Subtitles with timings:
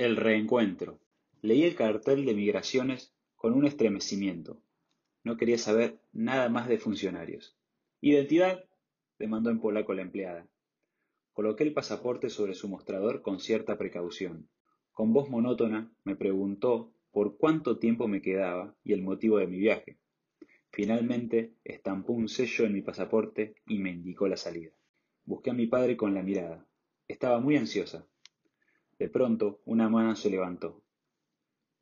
[0.00, 0.98] El reencuentro.
[1.42, 4.62] Leí el cartel de migraciones con un estremecimiento.
[5.24, 7.58] No quería saber nada más de funcionarios.
[8.00, 8.64] ¿Identidad?
[9.18, 10.48] demandó en polaco la empleada.
[11.34, 14.48] Coloqué el pasaporte sobre su mostrador con cierta precaución.
[14.90, 19.58] Con voz monótona me preguntó por cuánto tiempo me quedaba y el motivo de mi
[19.58, 19.98] viaje.
[20.70, 24.72] Finalmente estampó un sello en mi pasaporte y me indicó la salida.
[25.26, 26.66] Busqué a mi padre con la mirada.
[27.06, 28.06] Estaba muy ansiosa.
[29.00, 30.82] De pronto una mano se levantó.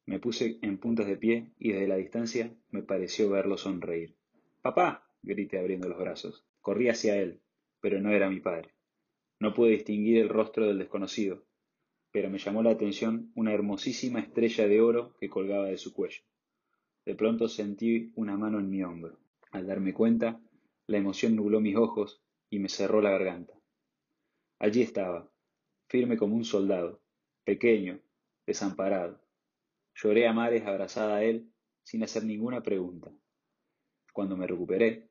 [0.07, 4.15] Me puse en puntas de pie y desde la distancia me pareció verlo sonreír.
[4.63, 5.11] ¡Papá!
[5.23, 6.47] grité abriendo los brazos.
[6.61, 7.41] Corrí hacia él,
[7.81, 8.71] pero no era mi padre.
[9.41, 11.43] No pude distinguir el rostro del desconocido,
[12.13, 16.23] pero me llamó la atención una hermosísima estrella de oro que colgaba de su cuello.
[17.05, 19.19] De pronto sentí una mano en mi hombro.
[19.51, 20.41] Al darme cuenta,
[20.87, 23.55] la emoción nubló mis ojos y me cerró la garganta.
[24.61, 25.29] Allí estaba,
[25.89, 27.01] firme como un soldado,
[27.49, 27.99] pequeño,
[28.45, 29.23] desamparado.
[29.95, 31.51] Lloré a mares abrazada a él
[31.83, 33.11] sin hacer ninguna pregunta.
[34.13, 35.09] Cuando me recuperé,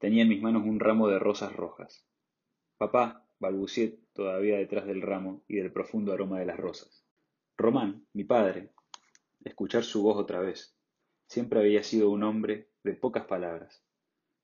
[0.00, 2.04] tenía en mis manos un ramo de rosas rojas.
[2.76, 7.04] Papá, balbucié todavía detrás del ramo y del profundo aroma de las rosas.
[7.56, 8.72] Román, mi padre.
[9.44, 10.76] Escuchar su voz otra vez.
[11.28, 13.84] Siempre había sido un hombre de pocas palabras,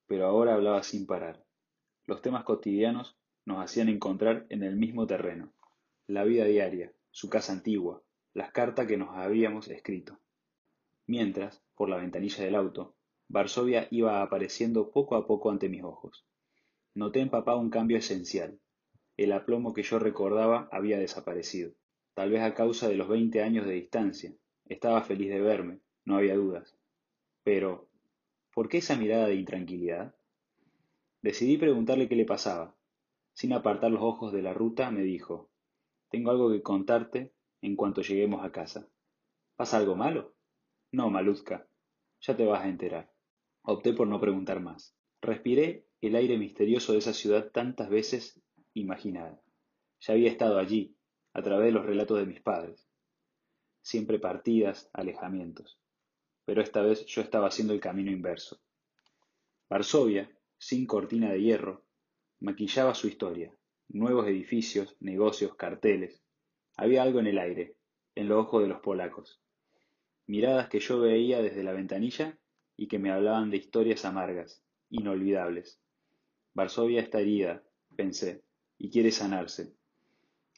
[0.07, 1.45] pero ahora hablaba sin parar.
[2.07, 5.53] Los temas cotidianos nos hacían encontrar en el mismo terreno.
[6.07, 10.19] La vida diaria, su casa antigua, las cartas que nos habíamos escrito.
[11.07, 12.95] Mientras, por la ventanilla del auto,
[13.29, 16.25] Varsovia iba apareciendo poco a poco ante mis ojos.
[16.95, 18.59] Noté en papá un cambio esencial.
[19.19, 21.73] El aplomo que yo recordaba había desaparecido,
[22.15, 24.35] tal vez a causa de los veinte años de distancia.
[24.67, 26.75] Estaba feliz de verme, no había dudas.
[27.45, 27.89] Pero,
[28.55, 30.15] ¿por qué esa mirada de intranquilidad?
[31.21, 32.75] Decidí preguntarle qué le pasaba.
[33.35, 35.52] Sin apartar los ojos de la ruta, me dijo,
[36.13, 37.33] tengo algo que contarte
[37.63, 38.87] en cuanto lleguemos a casa.
[39.57, 40.35] ¿Pasa algo malo?
[40.93, 41.67] No, Maluzca.
[42.21, 43.11] Ya te vas a enterar.
[43.63, 44.95] Opté por no preguntar más.
[45.23, 48.43] Respiré el aire misterioso de esa ciudad tantas veces
[48.75, 49.41] imaginada.
[50.01, 50.95] Ya había estado allí,
[51.33, 52.87] a través de los relatos de mis padres.
[53.81, 55.81] Siempre partidas, alejamientos.
[56.45, 58.61] Pero esta vez yo estaba haciendo el camino inverso.
[59.71, 61.87] Varsovia, sin cortina de hierro,
[62.41, 63.57] maquillaba su historia
[63.93, 66.23] nuevos edificios, negocios, carteles.
[66.77, 67.77] Había algo en el aire,
[68.15, 69.41] en los ojos de los polacos.
[70.27, 72.39] Miradas que yo veía desde la ventanilla
[72.77, 75.79] y que me hablaban de historias amargas, inolvidables.
[76.55, 77.63] Varsovia está herida,
[77.95, 78.43] pensé,
[78.79, 79.75] y quiere sanarse.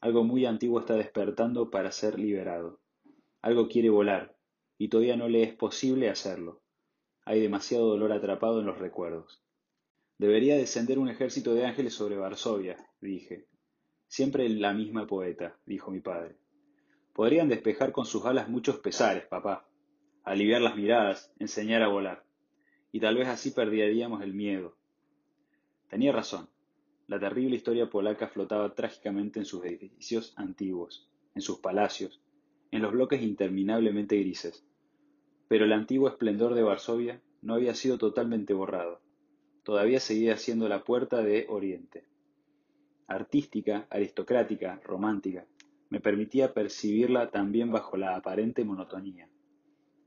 [0.01, 2.79] Algo muy antiguo está despertando para ser liberado.
[3.43, 4.37] Algo quiere volar,
[4.79, 6.63] y todavía no le es posible hacerlo.
[7.25, 9.43] Hay demasiado dolor atrapado en los recuerdos.
[10.17, 13.47] Debería descender un ejército de ángeles sobre Varsovia, dije.
[14.07, 16.37] Siempre la misma poeta, dijo mi padre.
[17.13, 19.69] Podrían despejar con sus alas muchos pesares, papá,
[20.23, 22.25] aliviar las miradas, enseñar a volar.
[22.93, 24.77] Y tal vez así perderíamos el miedo.
[25.91, 26.49] Tenía razón.
[27.09, 32.23] La terrible historia polaca flotaba trágicamente en sus edificios antiguos, en sus palacios,
[32.71, 34.65] en los bloques interminablemente grises.
[35.49, 39.04] Pero el antiguo esplendor de Varsovia no había sido totalmente borrado
[39.65, 42.05] todavía seguía siendo la puerta de Oriente.
[43.09, 45.47] Artística, aristocrática, romántica,
[45.91, 49.29] me permitía percibirla también bajo la aparente monotonía.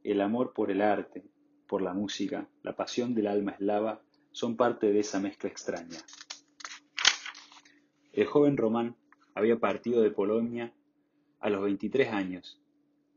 [0.04, 1.24] El amor por el arte,
[1.68, 4.02] por la música, la pasión del alma eslava
[4.32, 5.98] son parte de esa mezcla extraña.
[8.14, 8.96] El joven Román
[9.36, 10.74] había partido de Polonia
[11.40, 12.60] a los 23 años,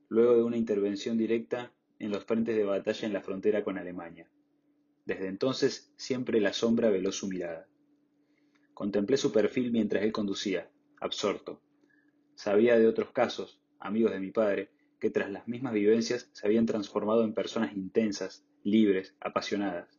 [0.09, 4.29] luego de una intervención directa en los frentes de batalla en la frontera con Alemania.
[5.05, 7.67] Desde entonces siempre la sombra veló su mirada.
[8.75, 11.61] Contemplé su perfil mientras él conducía, absorto.
[12.35, 16.67] Sabía de otros casos, amigos de mi padre, que tras las mismas vivencias se habían
[16.67, 19.99] transformado en personas intensas, libres, apasionadas.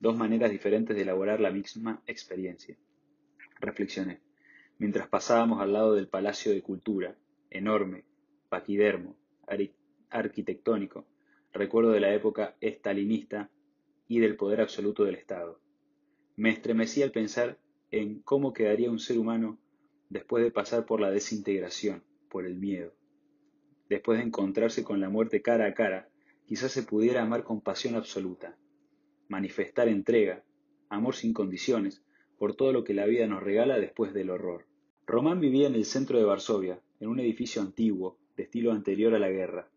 [0.00, 2.76] Dos maneras diferentes de elaborar la misma experiencia.
[3.60, 4.20] Reflexioné,
[4.78, 7.16] mientras pasábamos al lado del Palacio de Cultura,
[7.50, 8.04] enorme,
[8.48, 9.16] paquidermo,
[10.10, 11.06] arquitectónico,
[11.52, 13.50] recuerdo de la época estalinista
[14.12, 15.58] y del poder absoluto del Estado.
[16.36, 17.58] Me estremecí al pensar
[17.90, 19.58] en cómo quedaría un ser humano
[20.10, 22.92] después de pasar por la desintegración, por el miedo.
[23.88, 26.10] Después de encontrarse con la muerte cara a cara,
[26.44, 28.58] quizás se pudiera amar con pasión absoluta,
[29.28, 30.44] manifestar entrega,
[30.90, 32.04] amor sin condiciones,
[32.36, 34.66] por todo lo que la vida nos regala después del horror.
[35.06, 39.18] Román vivía en el centro de Varsovia, en un edificio antiguo, de estilo anterior a
[39.18, 39.70] la guerra.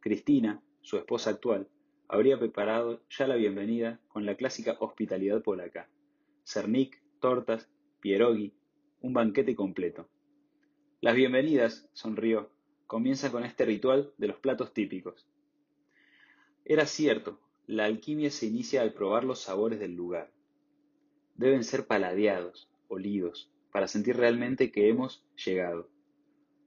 [0.00, 1.70] Cristina, su esposa actual,
[2.08, 5.90] habría preparado ya la bienvenida con la clásica hospitalidad polaca.
[6.42, 7.68] Cernik, tortas,
[8.00, 8.54] pierogi,
[9.02, 10.08] un banquete completo.
[11.02, 12.50] Las bienvenidas, sonrió,
[12.86, 15.28] comienza con este ritual de los platos típicos.
[16.64, 20.32] Era cierto, la alquimia se inicia al probar los sabores del lugar.
[21.34, 25.90] Deben ser paladeados, olidos, para sentir realmente que hemos llegado.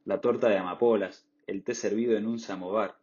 [0.05, 2.99] La torta de amapolas, el té servido en un samovar,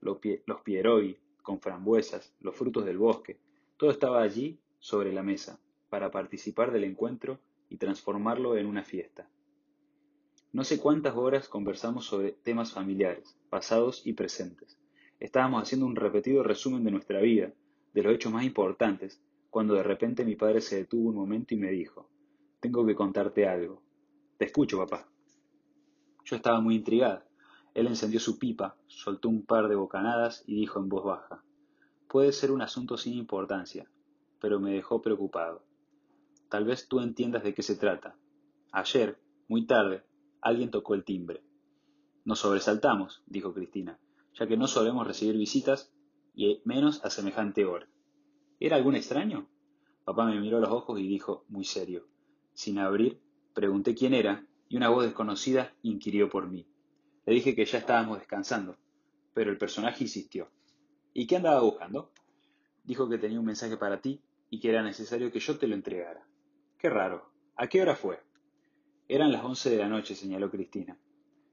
[0.00, 3.38] los pierogi con frambuesas, los frutos del bosque,
[3.76, 7.38] todo estaba allí sobre la mesa, para participar del encuentro
[7.70, 9.28] y transformarlo en una fiesta.
[10.52, 14.76] No sé cuántas horas conversamos sobre temas familiares, pasados y presentes.
[15.20, 17.52] Estábamos haciendo un repetido resumen de nuestra vida,
[17.94, 21.58] de los hechos más importantes, cuando de repente mi padre se detuvo un momento y
[21.58, 22.08] me dijo,
[22.58, 23.80] tengo que contarte algo.
[24.36, 25.08] Te escucho, papá.
[26.24, 27.24] Yo estaba muy intrigada.
[27.76, 31.44] Él encendió su pipa, soltó un par de bocanadas y dijo en voz baja,
[32.08, 33.86] puede ser un asunto sin importancia,
[34.40, 35.62] pero me dejó preocupado.
[36.48, 38.16] Tal vez tú entiendas de qué se trata.
[38.72, 40.04] Ayer, muy tarde,
[40.40, 41.42] alguien tocó el timbre.
[42.24, 43.98] Nos sobresaltamos, dijo Cristina,
[44.32, 45.92] ya que no solemos recibir visitas
[46.34, 47.86] y menos a semejante hora.
[48.58, 49.50] ¿Era algún extraño?
[50.06, 52.06] Papá me miró a los ojos y dijo, muy serio.
[52.54, 53.20] Sin abrir,
[53.52, 56.66] pregunté quién era y una voz desconocida inquirió por mí.
[57.26, 58.76] Le dije que ya estábamos descansando,
[59.34, 60.48] pero el personaje insistió.
[61.12, 62.12] ¿Y qué andaba buscando?
[62.84, 65.74] Dijo que tenía un mensaje para ti y que era necesario que yo te lo
[65.74, 66.26] entregara.
[66.78, 67.30] Qué raro.
[67.56, 68.20] ¿A qué hora fue?
[69.08, 70.98] Eran las once de la noche, señaló Cristina.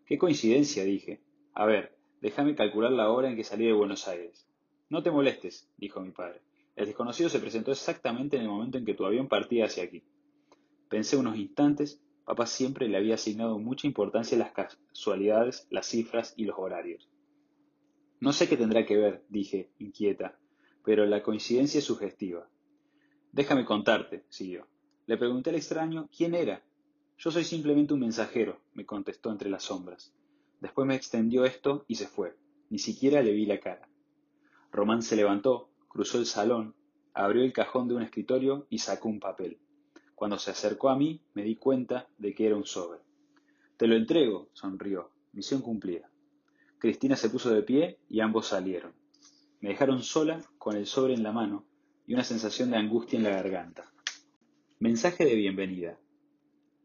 [0.06, 1.24] Qué coincidencia, dije.
[1.54, 4.48] A ver, déjame calcular la hora en que salí de Buenos Aires.
[4.90, 6.42] No te molestes, dijo mi padre.
[6.76, 10.04] El desconocido se presentó exactamente en el momento en que tu avión partía hacia aquí.
[10.90, 12.00] Pensé unos instantes.
[12.26, 17.10] Papá siempre le había asignado mucha importancia a las casualidades, las cifras y los horarios.
[18.20, 20.40] No sé qué tendrá que ver, dije, inquieta,
[20.86, 22.48] pero la coincidencia es sugestiva.
[23.34, 24.68] Déjame contarte, siguió.
[25.06, 26.64] Le pregunté al extraño quién era.
[27.18, 30.14] Yo soy simplemente un mensajero, me contestó entre las sombras.
[30.62, 32.38] Después me extendió esto y se fue.
[32.70, 33.90] Ni siquiera le vi la cara.
[34.72, 36.76] Román se levantó, cruzó el salón,
[37.14, 39.60] abrió el cajón de un escritorio y sacó un papel.
[40.24, 43.02] Cuando se acercó a mí, me di cuenta de que era un sobre.
[43.76, 45.12] Te lo entrego, sonrió.
[45.34, 46.10] Misión cumplida.
[46.78, 48.94] Cristina se puso de pie y ambos salieron.
[49.60, 51.66] Me dejaron sola con el sobre en la mano
[52.08, 53.92] y una sensación de angustia en la garganta.
[54.80, 56.00] Mensaje de bienvenida.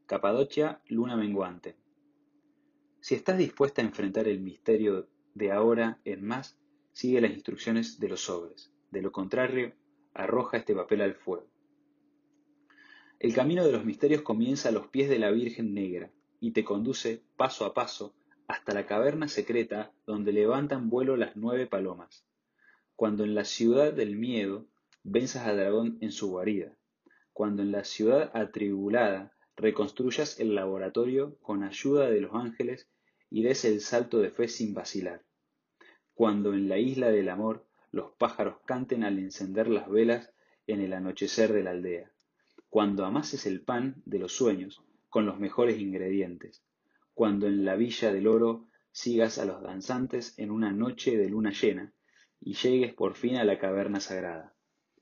[0.06, 1.76] Capadocia, luna menguante.
[2.98, 6.58] Si estás dispuesta a enfrentar el misterio de ahora en más,
[6.90, 8.72] sigue las instrucciones de los sobres.
[8.90, 9.74] De lo contrario,
[10.12, 11.46] arroja este papel al fuego.
[13.20, 16.62] El camino de los misterios comienza a los pies de la Virgen Negra y te
[16.62, 18.14] conduce paso a paso
[18.46, 22.24] hasta la caverna secreta donde levantan vuelo las nueve palomas.
[22.94, 24.68] Cuando en la ciudad del miedo
[25.02, 26.76] venzas al dragón en su guarida,
[27.32, 32.88] cuando en la ciudad atribulada reconstruyas el laboratorio con ayuda de los ángeles
[33.30, 35.24] y des el salto de fe sin vacilar.
[36.14, 40.32] Cuando en la isla del amor los pájaros canten al encender las velas
[40.68, 42.12] en el anochecer de la aldea.
[42.70, 46.62] Cuando amases el pan de los sueños con los mejores ingredientes.
[47.14, 51.50] Cuando en la villa del oro sigas a los danzantes en una noche de luna
[51.50, 51.94] llena
[52.40, 54.54] y llegues por fin a la caverna sagrada.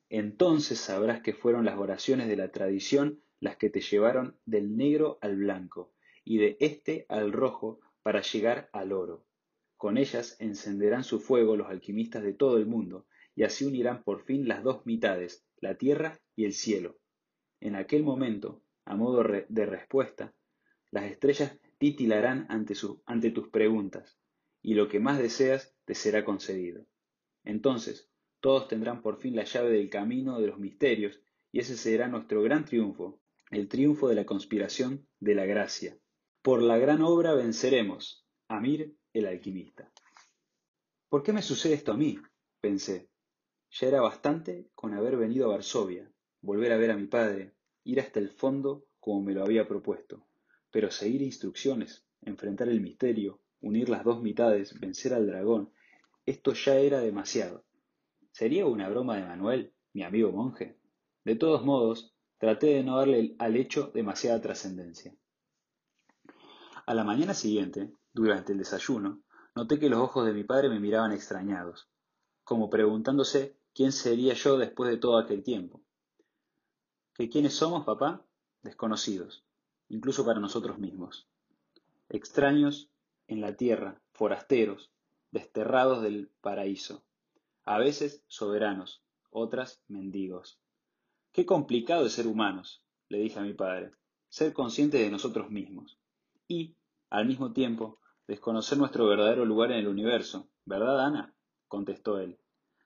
[0.09, 5.19] Entonces sabrás que fueron las oraciones de la tradición las que te llevaron del negro
[5.21, 5.93] al blanco
[6.25, 9.25] y de este al rojo para llegar al oro.
[9.77, 14.23] Con ellas encenderán su fuego los alquimistas de todo el mundo, y así unirán por
[14.25, 16.97] fin las dos mitades, la tierra y el cielo.
[17.61, 20.35] En aquel momento, a modo de respuesta,
[20.91, 22.75] las estrellas titilarán ante,
[23.07, 24.19] ante tus preguntas,
[24.63, 26.87] y lo que más deseas te será concedido.
[27.45, 28.11] Entonces,
[28.41, 31.21] todos tendrán por fin la llave del camino de los misterios,
[31.53, 33.21] y ese será nuestro gran triunfo,
[33.51, 35.99] el triunfo de la conspiración de la gracia.
[36.43, 38.25] Por la gran obra venceremos.
[38.49, 39.91] Amir el alquimista.
[41.09, 42.19] ¿Por qué me sucede esto a mí?
[42.61, 43.09] pensé.
[43.71, 46.11] Ya era bastante con haber venido a Varsovia,
[46.47, 50.25] volver a ver a mi padre, ir hasta el fondo como me lo había propuesto.
[50.71, 55.73] Pero seguir instrucciones, enfrentar el misterio, unir las dos mitades, vencer al dragón,
[56.25, 57.65] esto ya era demasiado.
[58.31, 60.79] ¿Sería una broma de Manuel, mi amigo monje?
[61.25, 65.17] De todos modos, traté de no darle al hecho demasiada trascendencia.
[66.87, 69.23] A la mañana siguiente, durante el desayuno,
[69.57, 71.89] noté que los ojos de mi padre me miraban extrañados,
[72.45, 75.86] como preguntándose quién sería yo después de todo aquel tiempo.
[77.17, 78.25] ¿Que quiénes somos, papá?
[78.63, 79.45] Desconocidos,
[79.89, 81.29] incluso para nosotros mismos.
[82.09, 82.91] Extraños
[83.27, 84.91] en la tierra, forasteros,
[85.31, 87.07] desterrados del paraíso
[87.67, 90.61] a veces soberanos, otras mendigos.
[91.33, 93.91] Qué complicado es ser humanos, le dije a mi padre,
[94.29, 95.99] ser conscientes de nosotros mismos
[96.47, 96.77] y,
[97.11, 101.35] al mismo tiempo, desconocer nuestro verdadero lugar en el universo, ¿verdad, Ana?
[101.67, 102.39] contestó él,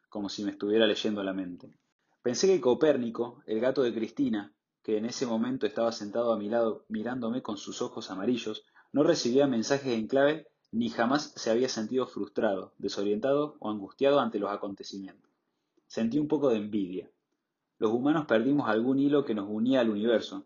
[0.09, 1.75] como si me estuviera leyendo la mente.
[2.23, 6.51] Pensé que Copérnico, el gato de Cristina, que en ese momento estaba sentado a mi
[6.51, 11.69] lado mirándome con sus ojos amarillos, no recibía mensajes en clave ni jamás se había
[11.71, 15.31] sentido frustrado, desorientado o angustiado ante los acontecimientos.
[15.87, 17.11] Sentí un poco de envidia.
[17.79, 20.45] Los humanos perdimos algún hilo que nos unía al universo,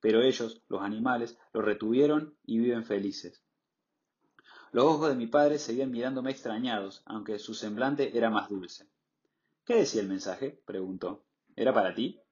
[0.00, 3.42] pero ellos, los animales, lo retuvieron y viven felices.
[4.70, 8.86] Los ojos de mi padre seguían mirándome extrañados, aunque su semblante era más dulce.
[9.66, 10.62] ¿Qué decía el mensaje?
[10.64, 11.24] preguntó.
[11.56, 12.22] ¿Era para ti?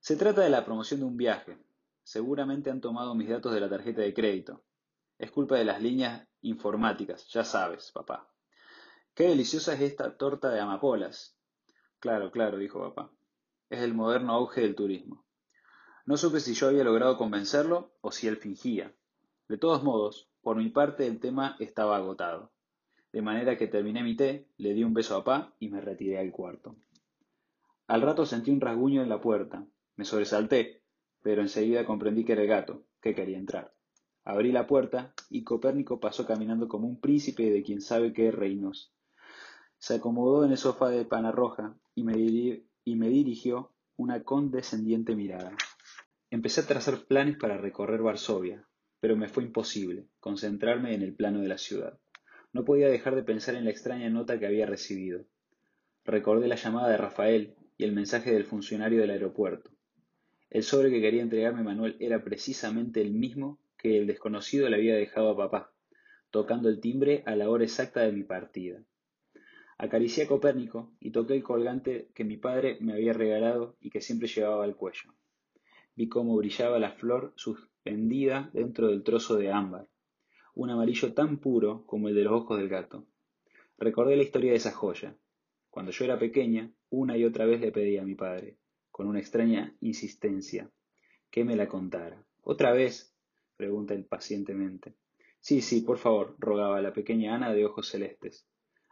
[0.00, 1.56] Se trata de la promoción de un viaje.
[2.02, 4.64] Seguramente han tomado mis datos de la tarjeta de crédito.
[5.16, 8.28] Es culpa de las líneas informáticas, ya sabes, papá.
[9.14, 11.38] Qué deliciosa es esta torta de amapolas.
[12.00, 13.12] Claro, claro, dijo papá.
[13.70, 15.24] Es el moderno auge del turismo.
[16.04, 18.92] No supe si yo había logrado convencerlo o si él fingía.
[19.46, 22.50] De todos modos, por mi parte el tema estaba agotado.
[23.16, 26.18] De manera que terminé mi té, le di un beso a papá y me retiré
[26.18, 26.76] al cuarto.
[27.86, 29.66] Al rato sentí un rasguño en la puerta.
[29.96, 30.82] Me sobresalté,
[31.22, 33.72] pero enseguida comprendí que era el gato, que quería entrar.
[34.22, 38.92] Abrí la puerta y Copérnico pasó caminando como un príncipe de quien sabe qué reinos.
[39.78, 45.16] Se acomodó en el sofá de pana roja y me, y me dirigió una condescendiente
[45.16, 45.56] mirada.
[46.28, 48.68] Empecé a trazar planes para recorrer Varsovia,
[49.00, 51.98] pero me fue imposible concentrarme en el plano de la ciudad.
[52.52, 55.24] No podía dejar de pensar en la extraña nota que había recibido.
[56.04, 59.70] Recordé la llamada de Rafael y el mensaje del funcionario del aeropuerto.
[60.50, 64.94] El sobre que quería entregarme Manuel era precisamente el mismo que el desconocido le había
[64.94, 65.72] dejado a papá,
[66.30, 68.82] tocando el timbre a la hora exacta de mi partida.
[69.78, 74.00] Acaricié a Copérnico y toqué el colgante que mi padre me había regalado y que
[74.00, 75.12] siempre llevaba al cuello.
[75.94, 79.88] Vi cómo brillaba la flor suspendida dentro del trozo de ámbar,
[80.56, 83.06] un amarillo tan puro como el de los ojos del gato.
[83.76, 85.14] Recordé la historia de esa joya.
[85.68, 88.56] Cuando yo era pequeña, una y otra vez le pedí a mi padre,
[88.90, 90.70] con una extraña insistencia,
[91.30, 92.24] que me la contara.
[92.40, 93.14] Otra vez,
[93.58, 94.94] pregunta él pacientemente.
[95.40, 98.48] Sí, sí, por favor, rogaba la pequeña Ana de ojos celestes.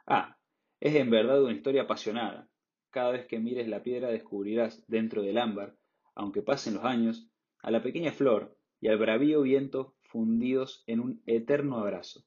[0.07, 0.37] Ah,
[0.81, 2.47] es en verdad una historia apasionada.
[2.91, 5.77] Cada vez que mires la piedra descubrirás dentro del ámbar,
[6.15, 7.31] aunque pasen los años,
[7.63, 12.25] a la pequeña flor y al bravío viento fundidos en un eterno abrazo.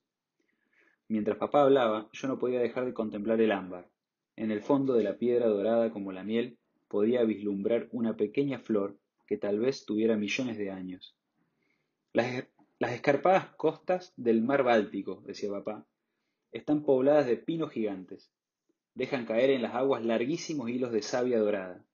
[1.08, 3.88] Mientras papá hablaba, yo no podía dejar de contemplar el ámbar.
[4.36, 6.58] En el fondo de la piedra dorada como la miel,
[6.90, 11.16] podía vislumbrar una pequeña flor que tal vez tuviera millones de años.
[12.12, 12.44] Las,
[12.92, 15.88] escarpadas costas del mar Báltico, decía papá,
[16.52, 18.34] están pobladas de pinos gigantes.
[18.96, 21.86] Dejan caer en las aguas larguísimos hilos de savia dorada.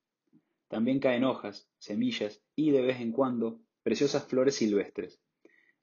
[0.69, 5.21] También caen hojas, semillas y, de vez en cuando, preciosas flores silvestres.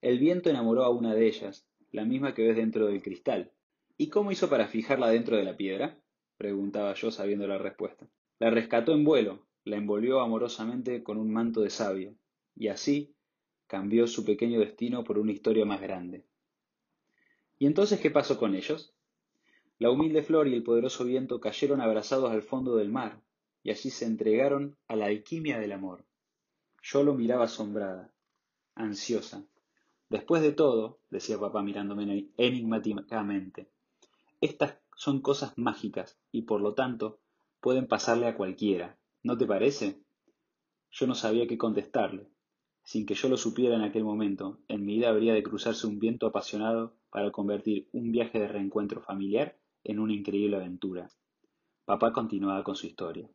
[0.03, 3.53] El viento enamoró a una de ellas, la misma que ves dentro del cristal.
[3.97, 5.99] ¿Y cómo hizo para fijarla dentro de la piedra?
[6.39, 8.09] preguntaba yo sabiendo la respuesta.
[8.39, 12.15] La rescató en vuelo, la envolvió amorosamente con un manto de savia,
[12.57, 13.15] y así
[13.67, 16.25] cambió su pequeño destino por una historia más grande.
[17.59, 18.95] ¿Y entonces qué pasó con ellos?
[19.79, 23.21] La humilde flor y el poderoso viento cayeron abrazados al fondo del mar,
[23.63, 26.07] y allí se entregaron a la alquimia del amor.
[26.83, 28.15] Yo lo miraba asombrada,
[28.75, 29.45] ansiosa.
[30.11, 33.71] Después de todo, decía papá mirándome enigmáticamente,
[34.41, 37.21] estas son cosas mágicas y por lo tanto
[37.61, 38.99] pueden pasarle a cualquiera.
[39.23, 40.03] ¿No te parece?
[40.91, 42.29] Yo no sabía qué contestarle.
[42.83, 46.01] Sin que yo lo supiera en aquel momento, en mi vida habría de cruzarse un
[46.01, 51.09] viento apasionado para convertir un viaje de reencuentro familiar en una increíble aventura.
[51.85, 53.31] Papá continuaba con su historia.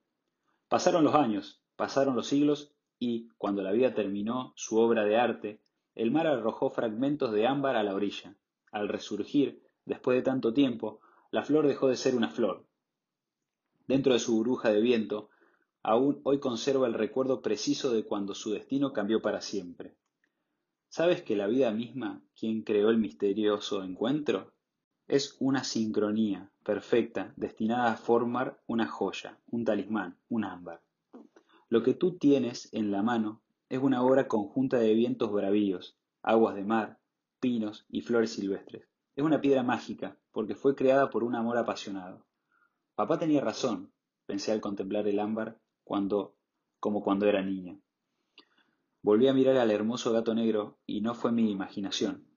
[0.67, 5.62] Pasaron los años, pasaron los siglos y, cuando la vida terminó su obra de arte,
[5.96, 8.36] el mar arrojó fragmentos de ámbar a la orilla.
[8.72, 11.00] Al resurgir, después de tanto tiempo,
[11.32, 12.66] la flor dejó de ser una flor.
[13.88, 15.30] Dentro de su burbuja de viento,
[15.84, 19.96] aún hoy conserva el recuerdo preciso de cuando su destino cambió para siempre.
[20.90, 24.54] ¿Sabes que la vida misma, quien creó el misterioso encuentro?
[25.08, 30.82] Es una sincronía perfecta destinada a formar una joya, un talismán, un ámbar.
[31.70, 36.56] Lo que tú tienes en la mano es una obra conjunta de vientos bravíos, aguas
[36.56, 37.00] de mar,
[37.40, 38.88] pinos y flores silvestres.
[39.16, 42.26] Es una piedra mágica porque fue creada por un amor apasionado.
[42.96, 43.92] Papá tenía razón,
[44.26, 46.36] pensé al contemplar el ámbar cuando,
[46.80, 47.80] como cuando era niña.
[49.02, 52.28] Volví a mirar al hermoso gato negro y no fue mi imaginación.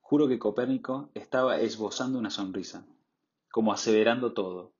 [0.00, 2.86] Juro que Copérnico estaba esbozando una sonrisa,
[3.50, 4.72] como aseverando todo.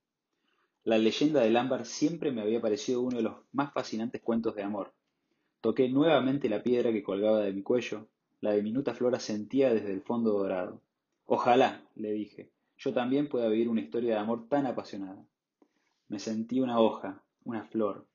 [0.83, 4.63] La leyenda del ámbar siempre me había parecido uno de los más fascinantes cuentos de
[4.63, 4.95] amor.
[5.61, 8.09] Toqué nuevamente la piedra que colgaba de mi cuello,
[8.41, 10.81] la diminuta flor asentía desde el fondo dorado.
[11.27, 15.23] Ojalá, le dije, yo también pueda vivir una historia de amor tan apasionada.
[16.09, 18.07] Me sentí una hoja, una flor,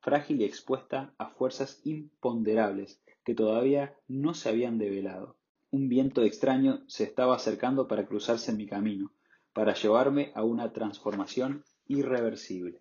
[0.00, 5.36] frágil y expuesta a fuerzas imponderables que todavía no se habían develado.
[5.70, 9.12] Un viento extraño se estaba acercando para cruzarse en mi camino,
[9.52, 12.80] para llevarme a una transformación irreversible.